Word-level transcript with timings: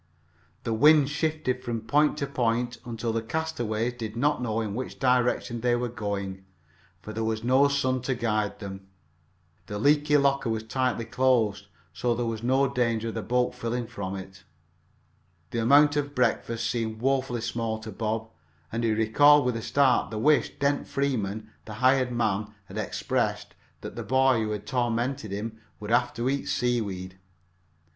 The 0.63 0.73
wind 0.73 1.09
shifted 1.11 1.63
from 1.63 1.81
point 1.81 2.17
to 2.17 2.25
point 2.25 2.79
until 2.85 3.13
the 3.13 3.21
castaways 3.21 3.93
did 3.93 4.17
not 4.17 4.41
know 4.41 4.59
in 4.59 4.73
which 4.73 4.97
direction 4.97 5.61
they 5.61 5.75
were 5.75 5.89
going, 5.89 6.43
for 7.03 7.13
there 7.13 7.23
was 7.23 7.43
no 7.43 7.67
sun 7.67 8.01
to 8.09 8.15
guide 8.15 8.57
them. 8.57 8.87
The 9.67 9.77
leaky 9.77 10.17
locker 10.17 10.49
was 10.49 10.63
tightly 10.63 11.05
closed, 11.05 11.67
so 11.93 12.09
that 12.15 12.23
there 12.23 12.31
was 12.31 12.41
no 12.41 12.67
danger 12.67 13.09
of 13.09 13.13
the 13.13 13.21
boat 13.21 13.53
filling 13.53 13.85
from 13.85 14.15
it. 14.15 14.43
The 15.51 15.61
amount 15.61 15.95
of 15.95 16.15
breakfast 16.15 16.67
seemed 16.67 16.99
woefully 16.99 17.41
small 17.41 17.77
to 17.81 17.91
Bob, 17.91 18.27
and 18.71 18.83
he 18.83 18.89
recalled 18.93 19.45
with 19.45 19.55
a 19.55 19.61
start 19.61 20.09
the 20.09 20.17
wish 20.17 20.57
Dent 20.57 20.87
Freeman, 20.87 21.51
the 21.65 21.73
hired 21.75 22.11
man, 22.11 22.55
had 22.65 22.79
expressed, 22.79 23.53
that 23.81 23.95
the 23.95 24.01
boy 24.01 24.41
who 24.41 24.57
tormented 24.57 25.31
him 25.31 25.59
would 25.79 25.91
have 25.91 26.11
to 26.15 26.27
eat 26.27 26.47
seaweed. 26.47 27.19